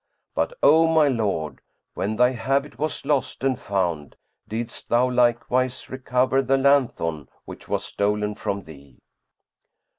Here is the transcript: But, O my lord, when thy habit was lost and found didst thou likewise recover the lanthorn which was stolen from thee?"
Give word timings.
But, 0.33 0.53
O 0.63 0.87
my 0.91 1.07
lord, 1.09 1.61
when 1.93 2.15
thy 2.15 2.31
habit 2.31 2.79
was 2.79 3.05
lost 3.05 3.43
and 3.43 3.59
found 3.59 4.15
didst 4.47 4.89
thou 4.89 5.07
likewise 5.07 5.91
recover 5.91 6.41
the 6.41 6.57
lanthorn 6.57 7.27
which 7.45 7.67
was 7.67 7.85
stolen 7.85 8.33
from 8.33 8.63
thee?" 8.63 8.97